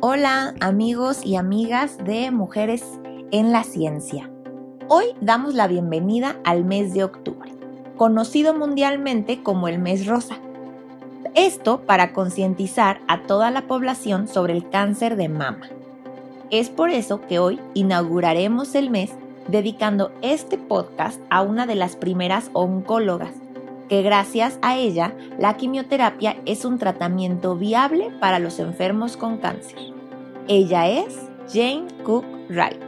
Hola 0.00 0.54
amigos 0.60 1.26
y 1.26 1.34
amigas 1.34 1.98
de 1.98 2.30
Mujeres 2.30 2.84
en 3.32 3.50
la 3.50 3.64
Ciencia. 3.64 4.30
Hoy 4.86 5.06
damos 5.20 5.54
la 5.54 5.66
bienvenida 5.66 6.36
al 6.44 6.64
mes 6.64 6.94
de 6.94 7.02
octubre, 7.02 7.50
conocido 7.96 8.54
mundialmente 8.54 9.42
como 9.42 9.66
el 9.66 9.80
mes 9.80 10.06
rosa. 10.06 10.38
Esto 11.34 11.80
para 11.80 12.12
concientizar 12.12 13.00
a 13.08 13.22
toda 13.22 13.50
la 13.50 13.66
población 13.66 14.28
sobre 14.28 14.52
el 14.52 14.70
cáncer 14.70 15.16
de 15.16 15.28
mama. 15.28 15.68
Es 16.52 16.70
por 16.70 16.90
eso 16.90 17.20
que 17.26 17.40
hoy 17.40 17.58
inauguraremos 17.74 18.76
el 18.76 18.90
mes 18.90 19.10
dedicando 19.48 20.12
este 20.22 20.58
podcast 20.58 21.20
a 21.28 21.42
una 21.42 21.66
de 21.66 21.74
las 21.74 21.96
primeras 21.96 22.50
oncólogas, 22.52 23.32
que 23.88 24.02
gracias 24.02 24.58
a 24.62 24.76
ella 24.76 25.14
la 25.38 25.56
quimioterapia 25.56 26.36
es 26.46 26.64
un 26.64 26.78
tratamiento 26.78 27.56
viable 27.56 28.10
para 28.20 28.38
los 28.38 28.58
enfermos 28.58 29.16
con 29.16 29.38
cáncer. 29.38 29.78
Ella 30.46 30.88
es 30.88 31.28
Jane 31.52 31.86
Cook 32.04 32.24
Wright. 32.48 32.80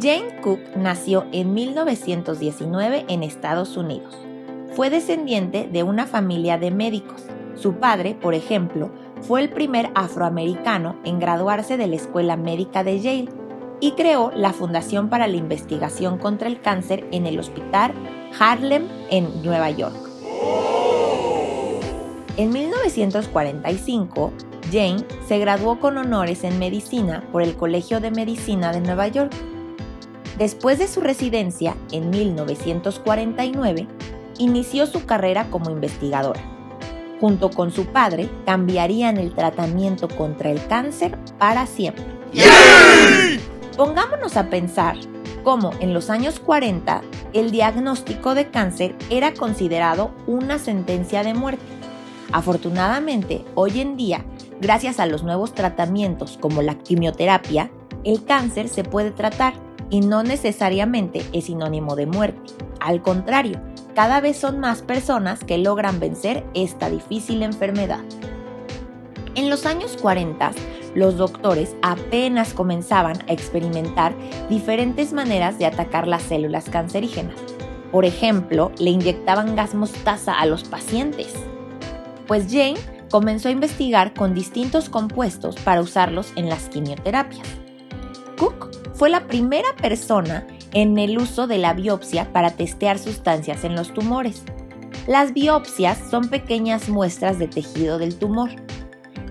Jane 0.00 0.40
Cook 0.42 0.60
nació 0.76 1.26
en 1.32 1.54
1919 1.54 3.06
en 3.08 3.22
Estados 3.22 3.76
Unidos. 3.76 4.16
Fue 4.74 4.90
descendiente 4.90 5.68
de 5.70 5.82
una 5.82 6.06
familia 6.06 6.58
de 6.58 6.70
médicos. 6.70 7.24
Su 7.54 7.74
padre, 7.74 8.14
por 8.14 8.34
ejemplo, 8.34 8.90
fue 9.22 9.40
el 9.40 9.48
primer 9.48 9.90
afroamericano 9.94 10.96
en 11.04 11.18
graduarse 11.18 11.76
de 11.76 11.86
la 11.86 11.96
Escuela 11.96 12.36
Médica 12.36 12.84
de 12.84 13.00
Yale 13.00 13.28
y 13.80 13.92
creó 13.92 14.30
la 14.34 14.52
Fundación 14.52 15.08
para 15.08 15.26
la 15.26 15.36
Investigación 15.36 16.18
contra 16.18 16.48
el 16.48 16.60
Cáncer 16.60 17.06
en 17.10 17.26
el 17.26 17.38
Hospital 17.38 17.92
Harlem 18.38 18.88
en 19.10 19.42
Nueva 19.42 19.70
York. 19.70 19.96
En 22.36 22.50
1945, 22.50 24.32
Jane 24.72 25.04
se 25.26 25.38
graduó 25.38 25.80
con 25.80 25.98
honores 25.98 26.44
en 26.44 26.58
medicina 26.58 27.24
por 27.32 27.42
el 27.42 27.56
Colegio 27.56 28.00
de 28.00 28.10
Medicina 28.10 28.72
de 28.72 28.80
Nueva 28.80 29.08
York. 29.08 29.32
Después 30.38 30.78
de 30.78 30.86
su 30.86 31.00
residencia, 31.00 31.74
en 31.90 32.10
1949, 32.10 33.88
inició 34.38 34.86
su 34.86 35.04
carrera 35.04 35.50
como 35.50 35.70
investigadora. 35.70 36.40
Junto 37.20 37.50
con 37.50 37.72
su 37.72 37.86
padre, 37.86 38.28
cambiarían 38.46 39.16
el 39.16 39.34
tratamiento 39.34 40.06
contra 40.06 40.50
el 40.50 40.64
cáncer 40.68 41.18
para 41.38 41.66
siempre. 41.66 42.04
Pongámonos 43.76 44.36
a 44.36 44.48
pensar 44.48 44.96
cómo 45.42 45.72
en 45.80 45.92
los 45.92 46.10
años 46.10 46.38
40 46.38 47.00
el 47.32 47.50
diagnóstico 47.50 48.34
de 48.34 48.50
cáncer 48.50 48.94
era 49.10 49.34
considerado 49.34 50.12
una 50.26 50.58
sentencia 50.58 51.22
de 51.22 51.34
muerte. 51.34 51.64
Afortunadamente, 52.32 53.44
hoy 53.54 53.80
en 53.80 53.96
día, 53.96 54.24
gracias 54.60 55.00
a 55.00 55.06
los 55.06 55.22
nuevos 55.22 55.54
tratamientos 55.54 56.38
como 56.40 56.62
la 56.62 56.76
quimioterapia, 56.76 57.70
el 58.04 58.24
cáncer 58.24 58.68
se 58.68 58.84
puede 58.84 59.10
tratar 59.10 59.54
y 59.90 60.00
no 60.00 60.22
necesariamente 60.22 61.24
es 61.32 61.46
sinónimo 61.46 61.96
de 61.96 62.06
muerte. 62.06 62.52
Al 62.80 63.02
contrario, 63.02 63.60
cada 63.94 64.20
vez 64.20 64.36
son 64.36 64.60
más 64.60 64.82
personas 64.82 65.42
que 65.42 65.58
logran 65.58 65.98
vencer 66.00 66.44
esta 66.54 66.90
difícil 66.90 67.42
enfermedad. 67.42 68.00
En 69.34 69.50
los 69.50 69.66
años 69.66 69.96
40, 70.00 70.52
los 70.94 71.16
doctores 71.16 71.76
apenas 71.82 72.54
comenzaban 72.54 73.18
a 73.28 73.32
experimentar 73.32 74.14
diferentes 74.48 75.12
maneras 75.12 75.58
de 75.58 75.66
atacar 75.66 76.08
las 76.08 76.22
células 76.22 76.68
cancerígenas. 76.70 77.36
Por 77.92 78.04
ejemplo, 78.04 78.72
le 78.78 78.90
inyectaban 78.90 79.56
gas 79.56 79.74
mostaza 79.74 80.32
a 80.32 80.46
los 80.46 80.64
pacientes. 80.64 81.34
Pues 82.26 82.46
Jane 82.50 82.78
comenzó 83.10 83.48
a 83.48 83.52
investigar 83.52 84.12
con 84.12 84.34
distintos 84.34 84.88
compuestos 84.88 85.56
para 85.56 85.80
usarlos 85.80 86.32
en 86.36 86.48
las 86.48 86.68
quimioterapias. 86.68 87.46
Cook 88.38 88.70
fue 88.94 89.08
la 89.08 89.26
primera 89.26 89.68
persona 89.80 90.46
en 90.72 90.98
el 90.98 91.18
uso 91.18 91.46
de 91.46 91.58
la 91.58 91.72
biopsia 91.72 92.30
para 92.32 92.50
testear 92.50 92.98
sustancias 92.98 93.64
en 93.64 93.74
los 93.74 93.94
tumores. 93.94 94.42
Las 95.06 95.32
biopsias 95.32 95.98
son 96.10 96.28
pequeñas 96.28 96.90
muestras 96.90 97.38
de 97.38 97.48
tejido 97.48 97.98
del 97.98 98.16
tumor 98.16 98.50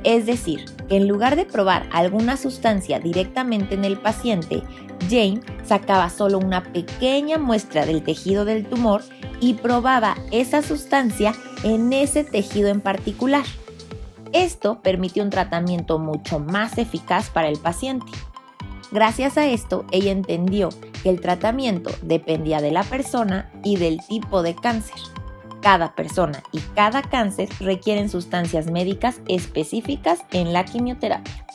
es 0.07 0.25
decir, 0.25 0.63
que 0.87 0.95
en 0.95 1.09
lugar 1.09 1.35
de 1.35 1.43
probar 1.43 1.89
alguna 1.91 2.37
sustancia 2.37 2.97
directamente 2.97 3.75
en 3.75 3.83
el 3.83 3.97
paciente, 3.97 4.63
Jane 5.09 5.41
sacaba 5.65 6.09
solo 6.09 6.37
una 6.37 6.63
pequeña 6.63 7.37
muestra 7.37 7.85
del 7.85 8.01
tejido 8.01 8.45
del 8.45 8.65
tumor 8.65 9.01
y 9.41 9.55
probaba 9.55 10.15
esa 10.31 10.61
sustancia 10.61 11.35
en 11.63 11.91
ese 11.91 12.23
tejido 12.23 12.69
en 12.69 12.79
particular. 12.79 13.43
Esto 14.31 14.81
permitió 14.81 15.23
un 15.23 15.29
tratamiento 15.29 15.99
mucho 15.99 16.39
más 16.39 16.77
eficaz 16.77 17.29
para 17.29 17.49
el 17.49 17.57
paciente. 17.57 18.09
Gracias 18.93 19.37
a 19.37 19.45
esto, 19.45 19.83
ella 19.91 20.11
entendió 20.13 20.69
que 21.03 21.09
el 21.09 21.19
tratamiento 21.19 21.91
dependía 22.01 22.61
de 22.61 22.71
la 22.71 22.83
persona 22.83 23.51
y 23.61 23.75
del 23.75 23.99
tipo 24.07 24.41
de 24.41 24.55
cáncer. 24.55 24.95
Cada 25.67 25.95
persona 25.95 26.43
y 26.53 26.59
cada 26.75 27.01
cáncer 27.01 27.49
requieren 27.59 28.07
sustancias 28.07 28.71
médicas 28.71 29.19
específicas 29.27 30.19
en 30.31 30.53
la 30.53 30.63
quimioterapia. 30.63 31.45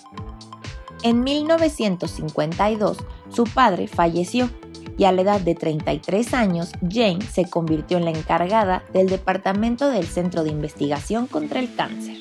En 1.02 1.24
1952, 1.24 2.98
su 3.30 3.44
padre 3.44 3.88
falleció 3.88 4.50
y 4.98 5.04
a 5.04 5.12
la 5.12 5.22
edad 5.22 5.40
de 5.40 5.54
33 5.54 6.34
años, 6.34 6.72
Jane 6.82 7.22
se 7.22 7.48
convirtió 7.48 7.96
en 7.96 8.04
la 8.04 8.10
encargada 8.10 8.84
del 8.92 9.08
Departamento 9.08 9.88
del 9.88 10.06
Centro 10.06 10.44
de 10.44 10.50
Investigación 10.50 11.26
contra 11.26 11.60
el 11.60 11.74
Cáncer. 11.74 12.18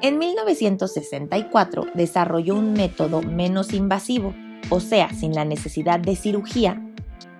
En 0.00 0.18
1964 0.18 1.86
desarrolló 1.94 2.56
un 2.56 2.72
método 2.72 3.22
menos 3.22 3.72
invasivo, 3.72 4.34
o 4.68 4.80
sea, 4.80 5.10
sin 5.10 5.32
la 5.32 5.44
necesidad 5.44 6.00
de 6.00 6.16
cirugía, 6.16 6.82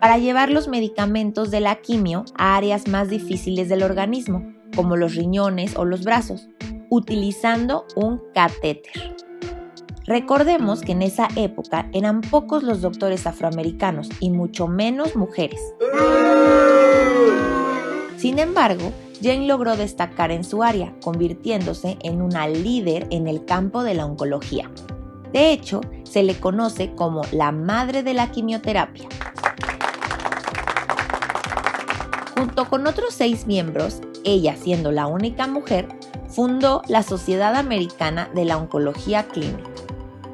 para 0.03 0.19
llevar 0.19 0.51
los 0.51 0.67
medicamentos 0.67 1.53
de 1.53 1.61
la 1.61 1.77
quimio 1.77 2.25
a 2.37 2.57
áreas 2.57 2.89
más 2.89 3.09
difíciles 3.09 3.69
del 3.69 3.85
organismo, 3.85 4.53
como 4.75 4.97
los 4.97 5.15
riñones 5.15 5.77
o 5.77 5.85
los 5.85 6.03
brazos, 6.03 6.49
utilizando 6.91 7.87
un 7.95 8.21
catéter. 8.35 9.15
Recordemos 10.05 10.81
que 10.81 10.91
en 10.91 11.03
esa 11.03 11.29
época 11.37 11.89
eran 11.93 12.21
pocos 12.21 12.65
los 12.65 12.81
doctores 12.81 13.29
afroamericanos 13.29 14.09
y 14.19 14.31
mucho 14.31 14.67
menos 14.67 15.15
mujeres. 15.15 15.61
Sin 18.17 18.41
embargo, 18.41 18.91
Jane 19.23 19.47
logró 19.47 19.77
destacar 19.77 20.33
en 20.33 20.43
su 20.43 20.65
área, 20.65 20.93
convirtiéndose 21.01 21.97
en 22.03 22.23
una 22.23 22.49
líder 22.49 23.07
en 23.11 23.29
el 23.29 23.45
campo 23.45 23.85
de 23.85 23.95
la 23.95 24.07
oncología. 24.07 24.69
De 25.33 25.53
hecho, 25.53 25.81
se 26.03 26.25
le 26.25 26.35
conoce 26.41 26.93
como 26.97 27.23
la 27.31 27.53
madre 27.53 28.03
de 28.03 28.15
la 28.15 28.33
quimioterapia. 28.33 29.07
Junto 32.43 32.69
con 32.69 32.89
otros 32.89 33.15
seis 33.15 33.47
miembros, 33.47 34.01
ella 34.25 34.57
siendo 34.57 34.91
la 34.91 35.07
única 35.07 35.47
mujer, 35.47 35.87
fundó 36.27 36.83
la 36.89 37.05
Sociedad 37.05 37.55
Americana 37.55 38.31
de 38.35 38.45
la 38.45 38.57
Oncología 38.57 39.29
Clínica. 39.29 39.71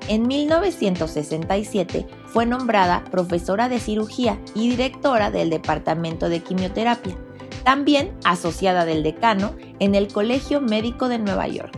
En 0.09 0.27
1967 0.27 2.07
fue 2.25 2.47
nombrada 2.47 3.05
profesora 3.11 3.69
de 3.69 3.79
cirugía 3.79 4.41
y 4.55 4.71
directora 4.71 5.31
del 5.31 5.51
Departamento 5.51 6.31
de 6.31 6.41
Quimioterapia, 6.43 7.15
también 7.63 8.17
asociada 8.25 8.87
del 8.87 9.03
decano 9.03 9.55
en 9.79 9.95
el 9.95 10.09
Colegio 10.11 10.63
Médico 10.63 11.09
de 11.09 11.19
Nueva 11.19 11.47
York. 11.47 11.77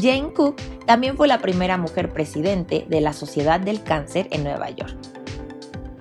Jane 0.00 0.32
Cook 0.32 0.56
también 0.86 1.18
fue 1.18 1.28
la 1.28 1.40
primera 1.42 1.76
mujer 1.76 2.10
presidente 2.10 2.86
de 2.88 3.02
la 3.02 3.12
Sociedad 3.12 3.60
del 3.60 3.82
Cáncer 3.82 4.28
en 4.30 4.44
Nueva 4.44 4.70
York. 4.70 4.96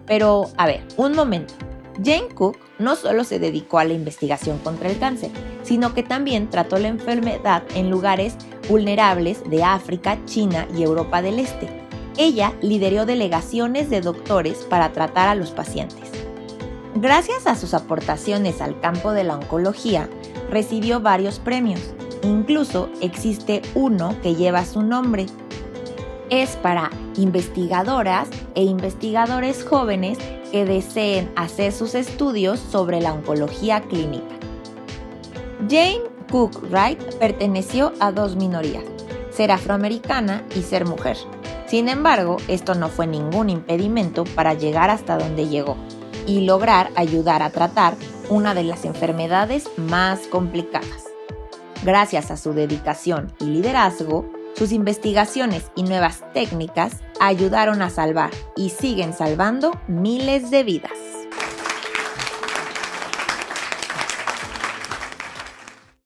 Pero, 0.05 0.45
a 0.55 0.67
ver, 0.67 0.85
un 0.95 1.11
momento. 1.11 1.53
Jane 1.97 2.29
Cook 2.33 2.57
no 2.79 2.95
solo 2.95 3.23
se 3.23 3.39
dedicó 3.39 3.79
a 3.79 3.83
la 3.83 3.93
investigación 3.93 4.57
contra 4.59 4.89
el 4.89 4.97
cáncer, 4.97 5.31
sino 5.63 5.93
que 5.93 6.03
también 6.03 6.49
trató 6.49 6.77
la 6.77 6.87
enfermedad 6.87 7.63
en 7.75 7.89
lugares 7.89 8.35
vulnerables 8.69 9.43
de 9.49 9.63
África, 9.63 10.17
China 10.25 10.67
y 10.75 10.83
Europa 10.83 11.21
del 11.21 11.39
Este. 11.39 11.67
Ella 12.17 12.53
lideró 12.61 13.05
delegaciones 13.05 13.89
de 13.89 14.01
doctores 14.01 14.59
para 14.69 14.91
tratar 14.91 15.27
a 15.27 15.35
los 15.35 15.51
pacientes. 15.51 16.09
Gracias 16.95 17.47
a 17.47 17.55
sus 17.55 17.73
aportaciones 17.73 18.61
al 18.61 18.79
campo 18.79 19.11
de 19.11 19.23
la 19.23 19.35
oncología, 19.35 20.09
recibió 20.49 20.99
varios 20.99 21.39
premios. 21.39 21.79
Incluso 22.23 22.89
existe 23.01 23.61
uno 23.73 24.15
que 24.21 24.35
lleva 24.35 24.65
su 24.65 24.81
nombre. 24.81 25.25
Es 26.29 26.57
para 26.57 26.91
investigadoras 27.15 28.27
e 28.55 28.63
investigadores 28.63 29.63
jóvenes 29.63 30.17
que 30.51 30.65
deseen 30.65 31.31
hacer 31.35 31.71
sus 31.71 31.95
estudios 31.95 32.59
sobre 32.59 33.01
la 33.01 33.13
oncología 33.13 33.81
clínica. 33.81 34.35
Jane 35.69 36.01
Cook 36.31 36.69
Wright 36.69 36.99
perteneció 37.15 37.93
a 37.99 38.11
dos 38.11 38.35
minorías, 38.35 38.83
ser 39.31 39.51
afroamericana 39.51 40.43
y 40.55 40.61
ser 40.61 40.85
mujer. 40.85 41.17
Sin 41.67 41.87
embargo, 41.87 42.37
esto 42.47 42.75
no 42.75 42.89
fue 42.89 43.07
ningún 43.07 43.49
impedimento 43.49 44.23
para 44.23 44.53
llegar 44.53 44.89
hasta 44.89 45.17
donde 45.17 45.47
llegó 45.47 45.77
y 46.27 46.41
lograr 46.41 46.89
ayudar 46.95 47.41
a 47.41 47.49
tratar 47.49 47.95
una 48.29 48.53
de 48.53 48.63
las 48.63 48.85
enfermedades 48.85 49.69
más 49.77 50.21
complicadas. 50.27 51.05
Gracias 51.83 52.29
a 52.29 52.37
su 52.37 52.53
dedicación 52.53 53.31
y 53.39 53.45
liderazgo, 53.45 54.25
sus 54.61 54.73
investigaciones 54.73 55.71
y 55.75 55.81
nuevas 55.81 56.23
técnicas 56.35 57.01
ayudaron 57.19 57.81
a 57.81 57.89
salvar 57.89 58.29
y 58.55 58.69
siguen 58.69 59.11
salvando 59.11 59.81
miles 59.87 60.51
de 60.51 60.63
vidas. 60.63 61.20